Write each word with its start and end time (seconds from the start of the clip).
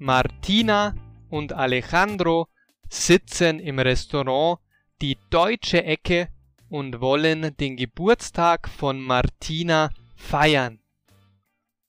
Martina 0.00 0.94
und 1.28 1.52
Alejandro 1.52 2.46
sitzen 2.88 3.58
im 3.58 3.80
Restaurant 3.80 4.60
Die 5.02 5.18
Deutsche 5.28 5.82
Ecke 5.82 6.28
und 6.68 7.00
wollen 7.00 7.56
den 7.56 7.76
Geburtstag 7.76 8.68
von 8.68 9.00
Martina 9.00 9.90
feiern. 10.14 10.78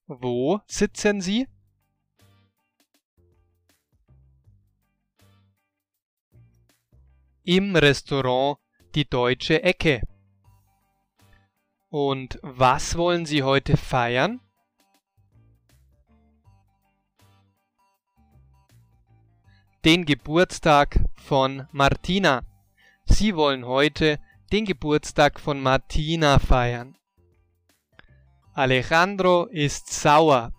Wo 0.07 0.59
sitzen 0.65 1.21
sie? 1.21 1.47
Im 7.43 7.75
Restaurant 7.75 8.57
Die 8.95 9.07
Deutsche 9.07 9.61
Ecke. 9.61 10.01
Und 11.89 12.39
was 12.41 12.97
wollen 12.97 13.27
Sie 13.27 13.43
heute 13.43 13.77
feiern? 13.77 14.41
Den 19.85 20.03
Geburtstag 20.03 20.99
von 21.15 21.65
Martina. 21.71 22.41
Sie 23.05 23.33
wollen 23.37 23.65
heute 23.65 24.19
den 24.51 24.65
Geburtstag 24.65 25.39
von 25.39 25.61
Martina 25.61 26.37
feiern. 26.37 26.97
Alejandro 28.53 29.45
ist 29.45 29.87
sauer. 29.87 30.51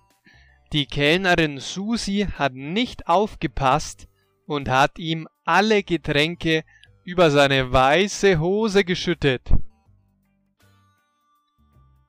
Die 0.73 0.87
Kellnerin 0.87 1.59
Susi 1.59 2.29
hat 2.33 2.55
nicht 2.55 3.09
aufgepasst 3.09 4.09
und 4.47 4.71
hat 4.71 4.99
ihm 4.99 5.29
alle 5.45 5.83
Getränke 5.83 6.65
über 7.05 7.31
seine 7.31 7.71
weiße 7.71 8.41
Hose 8.41 8.85
geschüttet. 8.85 9.53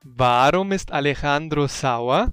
Warum 0.02 0.72
ist 0.72 0.94
Alejandro 0.94 1.68
sauer? 1.68 2.32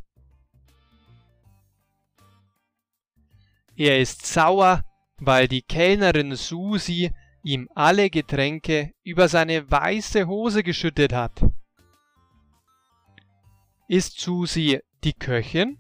Er 3.79 4.01
ist 4.01 4.27
sauer, 4.27 4.83
weil 5.19 5.47
die 5.47 5.63
Kellnerin 5.63 6.35
Susi 6.35 7.13
ihm 7.45 7.69
alle 7.77 8.11
Getränke 8.11 8.93
über 9.05 9.29
seine 9.29 9.71
weiße 9.71 10.27
Hose 10.27 10.65
geschüttet 10.65 11.13
hat. 11.13 11.45
Ist 13.87 14.19
Susi 14.19 14.81
die 15.05 15.13
Köchin? 15.13 15.79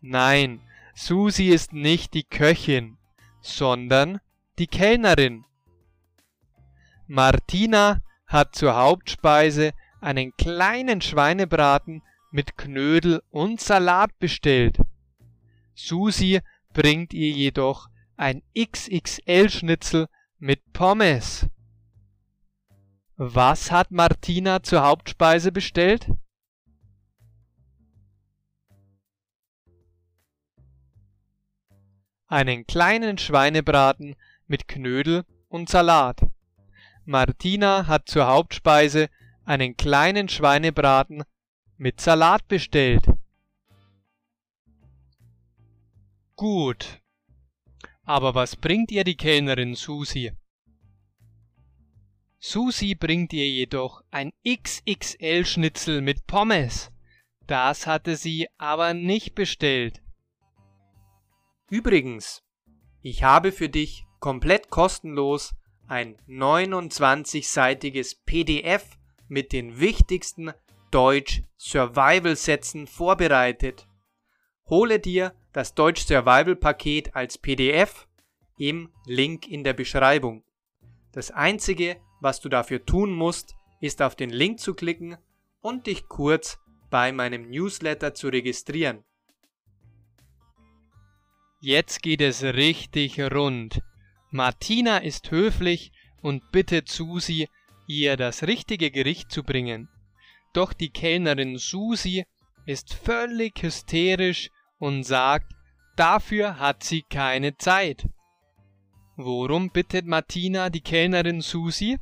Nein, 0.00 0.62
Susi 0.94 1.48
ist 1.48 1.74
nicht 1.74 2.14
die 2.14 2.24
Köchin 2.24 2.96
sondern 3.40 4.20
die 4.58 4.66
Kellnerin. 4.66 5.44
Martina 7.06 8.00
hat 8.28 8.54
zur 8.54 8.76
Hauptspeise 8.76 9.72
einen 10.00 10.36
kleinen 10.36 11.00
Schweinebraten 11.00 12.02
mit 12.30 12.56
Knödel 12.56 13.22
und 13.30 13.60
Salat 13.60 14.16
bestellt. 14.18 14.78
Susi 15.74 16.40
bringt 16.72 17.12
ihr 17.12 17.30
jedoch 17.30 17.88
ein 18.16 18.42
XXL-Schnitzel 18.56 20.06
mit 20.38 20.72
Pommes. 20.72 21.46
Was 23.16 23.72
hat 23.72 23.90
Martina 23.90 24.62
zur 24.62 24.82
Hauptspeise 24.82 25.50
bestellt? 25.50 26.08
einen 32.28 32.66
kleinen 32.66 33.18
Schweinebraten 33.18 34.14
mit 34.46 34.68
Knödel 34.68 35.24
und 35.48 35.68
Salat. 35.68 36.20
Martina 37.08 37.86
hat 37.86 38.06
zur 38.06 38.26
Hauptspeise 38.26 39.08
einen 39.46 39.78
kleinen 39.78 40.28
Schweinebraten 40.28 41.22
mit 41.78 42.02
Salat 42.02 42.46
bestellt. 42.48 43.06
Gut. 46.36 47.00
Aber 48.04 48.34
was 48.34 48.56
bringt 48.56 48.90
ihr 48.90 49.04
die 49.04 49.16
Kellnerin 49.16 49.74
Susi? 49.74 50.32
Susi 52.40 52.94
bringt 52.94 53.32
ihr 53.32 53.48
jedoch 53.48 54.02
ein 54.10 54.30
XXL-Schnitzel 54.46 56.02
mit 56.02 56.26
Pommes. 56.26 56.92
Das 57.46 57.86
hatte 57.86 58.16
sie 58.16 58.48
aber 58.58 58.92
nicht 58.92 59.34
bestellt. 59.34 60.02
Übrigens, 61.70 62.42
ich 63.00 63.22
habe 63.22 63.50
für 63.50 63.70
dich 63.70 64.04
komplett 64.20 64.68
kostenlos 64.68 65.54
ein 65.88 66.16
29-seitiges 66.28 68.24
PDF 68.24 68.98
mit 69.26 69.52
den 69.52 69.80
wichtigsten 69.80 70.52
Deutsch 70.90 71.42
Survival 71.56 72.36
Sätzen 72.36 72.86
vorbereitet. 72.86 73.86
Hole 74.68 75.00
dir 75.00 75.34
das 75.52 75.74
Deutsch 75.74 76.02
Survival 76.02 76.56
Paket 76.56 77.14
als 77.16 77.38
PDF 77.38 78.06
im 78.58 78.90
Link 79.06 79.48
in 79.48 79.64
der 79.64 79.72
Beschreibung. 79.72 80.44
Das 81.12 81.30
einzige, 81.30 81.96
was 82.20 82.40
du 82.40 82.48
dafür 82.48 82.84
tun 82.84 83.12
musst, 83.12 83.54
ist 83.80 84.02
auf 84.02 84.14
den 84.14 84.30
Link 84.30 84.60
zu 84.60 84.74
klicken 84.74 85.16
und 85.60 85.86
dich 85.86 86.08
kurz 86.08 86.58
bei 86.90 87.12
meinem 87.12 87.50
Newsletter 87.50 88.14
zu 88.14 88.28
registrieren. 88.28 89.04
Jetzt 91.60 92.02
geht 92.02 92.20
es 92.20 92.42
richtig 92.42 93.20
rund. 93.20 93.82
Martina 94.30 94.98
ist 94.98 95.30
höflich 95.30 95.92
und 96.20 96.52
bittet 96.52 96.88
Susi, 96.88 97.48
ihr 97.86 98.16
das 98.16 98.42
richtige 98.42 98.90
Gericht 98.90 99.32
zu 99.32 99.42
bringen. 99.42 99.88
Doch 100.52 100.72
die 100.72 100.90
Kellnerin 100.90 101.56
Susi 101.56 102.26
ist 102.66 102.92
völlig 102.92 103.62
hysterisch 103.62 104.50
und 104.78 105.04
sagt, 105.04 105.54
dafür 105.96 106.58
hat 106.58 106.84
sie 106.84 107.02
keine 107.02 107.56
Zeit. 107.56 108.06
Worum 109.16 109.70
bittet 109.70 110.06
Martina 110.06 110.68
die 110.68 110.82
Kellnerin 110.82 111.40
Susi? 111.40 111.98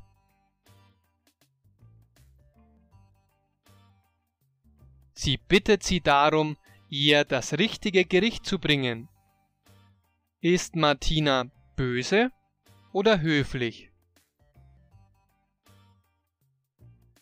Sie 5.14 5.38
bittet 5.38 5.82
sie 5.82 6.00
darum, 6.00 6.56
ihr 6.90 7.24
das 7.24 7.54
richtige 7.54 8.04
Gericht 8.04 8.44
zu 8.44 8.58
bringen. 8.58 9.08
Ist 10.40 10.76
Martina 10.76 11.50
böse 11.76 12.30
oder 12.92 13.20
höflich? 13.20 13.90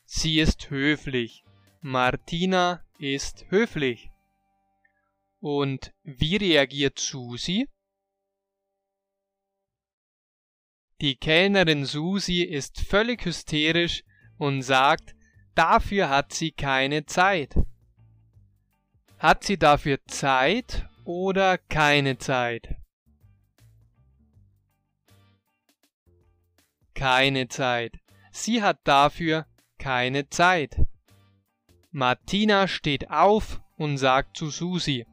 Sie 0.04 0.38
ist 0.38 0.70
höflich. 0.70 1.44
Martina 1.81 2.84
ist 2.98 3.44
höflich. 3.50 4.10
Und 5.41 5.93
wie 6.03 6.37
reagiert 6.37 6.98
Susi? 6.98 7.69
Die 11.00 11.16
Kellnerin 11.16 11.84
Susi 11.84 12.43
ist 12.43 12.81
völlig 12.81 13.25
hysterisch 13.25 14.04
und 14.38 14.62
sagt, 14.62 15.14
dafür 15.54 16.09
hat 16.09 16.32
sie 16.32 16.53
keine 16.53 17.04
Zeit. 17.04 17.54
Hat 19.19 19.44
sie 19.44 19.59
dafür 19.59 19.98
Zeit 20.06 20.88
oder 21.04 21.59
keine 21.59 22.19
Zeit? 22.19 22.83
Keine 27.04 27.48
Zeit. 27.48 28.00
Sie 28.32 28.62
hat 28.62 28.78
dafür 28.84 29.44
keine 29.78 30.31
Zeit. 30.31 30.81
Martina 31.91 32.66
steht 32.66 33.10
auf 33.10 33.60
und 33.76 33.98
sagt 33.98 34.38
zu 34.38 34.48
Susi, 34.48 35.04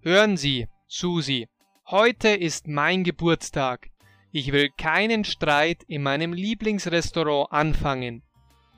Hören 0.00 0.38
Sie, 0.38 0.68
Susi, 0.86 1.48
heute 1.90 2.30
ist 2.30 2.66
mein 2.66 3.04
Geburtstag. 3.04 3.90
Ich 4.32 4.52
will 4.52 4.70
keinen 4.70 5.24
Streit 5.24 5.82
in 5.82 6.02
meinem 6.02 6.32
Lieblingsrestaurant 6.32 7.52
anfangen. 7.52 8.22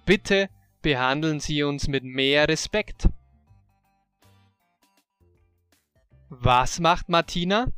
Bitte 0.05 0.49
behandeln 0.83 1.39
Sie 1.39 1.63
uns 1.63 1.87
mit 1.87 2.03
mehr 2.03 2.49
Respekt. 2.49 3.09
Was 6.31 6.81
macht 6.81 7.09
Martina? 7.09 7.69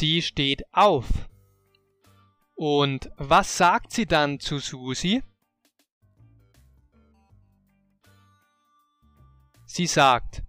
Sie 0.00 0.22
steht 0.22 0.62
auf. 0.72 1.28
Und 2.54 3.10
was 3.18 3.58
sagt 3.58 3.92
sie 3.92 4.06
dann 4.06 4.40
zu 4.40 4.58
Susi? 4.58 5.22
Sie 9.66 9.86
sagt, 9.86 10.42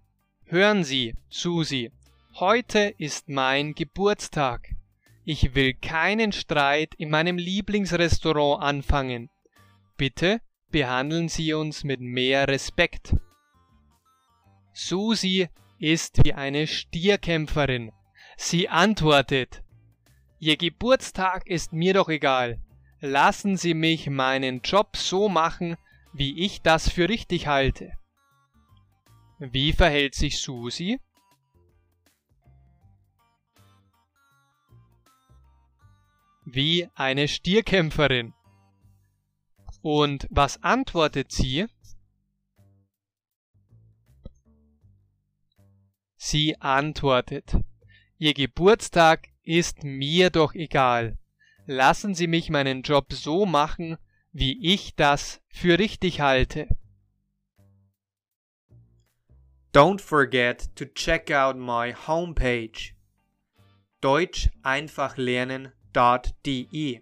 Hören 0.46 0.84
Sie, 0.84 1.14
Susi, 1.28 1.92
heute 2.36 2.94
ist 2.96 3.28
mein 3.28 3.74
Geburtstag. 3.74 4.70
Ich 5.26 5.54
will 5.54 5.74
keinen 5.74 6.32
Streit 6.32 6.94
in 6.94 7.10
meinem 7.10 7.36
Lieblingsrestaurant 7.36 8.62
anfangen. 8.62 9.28
Bitte 9.98 10.40
behandeln 10.70 11.28
Sie 11.28 11.52
uns 11.52 11.84
mit 11.84 12.00
mehr 12.00 12.48
Respekt. 12.48 13.14
Susi 14.72 15.50
ist 15.78 16.24
wie 16.24 16.32
eine 16.32 16.66
Stierkämpferin 16.66 17.92
Sie 18.36 18.68
antwortet, 18.68 19.62
Ihr 20.38 20.56
Geburtstag 20.56 21.46
ist 21.46 21.72
mir 21.72 21.94
doch 21.94 22.08
egal. 22.08 22.60
Lassen 23.00 23.56
Sie 23.56 23.74
mich 23.74 24.10
meinen 24.10 24.60
Job 24.60 24.96
so 24.96 25.28
machen, 25.28 25.76
wie 26.12 26.44
ich 26.44 26.62
das 26.62 26.88
für 26.88 27.08
richtig 27.08 27.46
halte. 27.46 27.92
Wie 29.38 29.72
verhält 29.72 30.14
sich 30.14 30.40
Susi? 30.40 31.00
Wie 36.44 36.88
eine 36.94 37.28
Stierkämpferin. 37.28 38.34
Und 39.80 40.28
was 40.30 40.62
antwortet 40.62 41.32
sie? 41.32 41.66
Sie 46.16 46.60
antwortet, 46.60 47.56
Ihr 48.22 48.34
Geburtstag 48.34 49.28
ist 49.42 49.82
mir 49.82 50.30
doch 50.30 50.54
egal. 50.54 51.18
Lassen 51.66 52.14
Sie 52.14 52.28
mich 52.28 52.50
meinen 52.50 52.82
Job 52.82 53.12
so 53.12 53.46
machen, 53.46 53.98
wie 54.30 54.64
ich 54.64 54.94
das 54.94 55.40
für 55.48 55.80
richtig 55.80 56.20
halte. 56.20 56.68
Don't 59.74 60.00
forget 60.00 60.70
to 60.76 60.84
check 60.84 61.32
out 61.32 61.56
my 61.56 61.92
homepage 61.92 62.92
deutscheinfachlernen.de. 64.00 67.00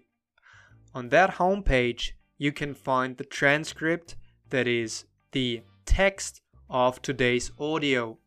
On 0.95 1.09
that 1.11 1.37
homepage, 1.37 2.13
you 2.39 2.51
can 2.51 2.73
find 2.73 3.19
the 3.19 3.25
transcript, 3.25 4.17
that 4.49 4.65
is, 4.65 5.05
the 5.33 5.61
text 5.85 6.41
of 6.67 6.99
today's 6.99 7.51
audio. 7.59 8.17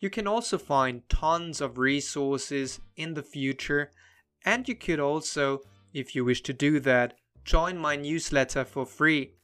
You 0.00 0.10
can 0.10 0.26
also 0.26 0.58
find 0.58 1.08
tons 1.08 1.60
of 1.60 1.78
resources 1.78 2.80
in 2.96 3.14
the 3.14 3.22
future, 3.22 3.90
and 4.44 4.68
you 4.68 4.76
could 4.76 5.00
also, 5.00 5.60
if 5.92 6.14
you 6.14 6.24
wish 6.24 6.42
to 6.42 6.52
do 6.52 6.78
that, 6.80 7.14
join 7.44 7.78
my 7.78 7.96
newsletter 7.96 8.64
for 8.64 8.86
free. 8.86 9.34